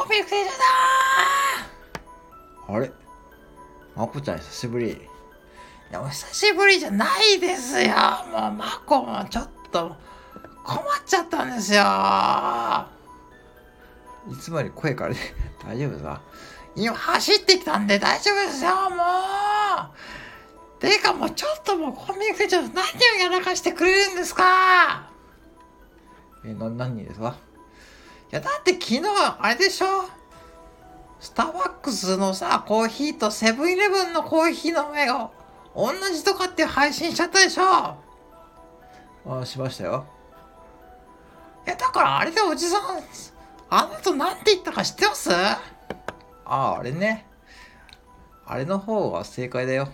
[0.00, 0.58] コミックテーション
[2.70, 2.90] だあれ？
[3.94, 4.92] まこちゃん久しぶり。
[4.92, 4.96] い
[5.92, 7.90] や、お久しぶりじゃないですよ。
[8.32, 9.94] もう、マコもちょっと
[10.64, 11.82] 困っちゃったんですよ。
[14.32, 15.20] いつもより声からで
[15.62, 16.22] 大丈夫ですか？
[16.76, 18.96] 今走ってきたんで大丈夫ですよ、も
[20.78, 20.80] う。
[20.80, 22.84] てかもうちょっともうコミックテーション何
[23.28, 25.10] をやらかしてくれるんですか？
[26.42, 27.36] え、な、何人ですか？
[27.49, 27.49] い
[28.32, 29.02] いや、だって昨日、
[29.38, 29.86] あれでしょ？
[31.18, 35.30] スターバックスのさ、コーヒーとセブンイレブンのコーヒーの目が
[35.74, 37.62] 同じとかって配信しちゃったでしょ？
[37.64, 37.98] あ
[39.26, 40.06] あ、しましたよ。
[41.66, 42.80] いや、だからあれでおじさん、
[43.68, 45.30] あの後なんて言ったか知ってます？
[45.32, 45.58] あ
[46.44, 47.26] あ、あれね。
[48.46, 49.88] あれの方が正解だよ。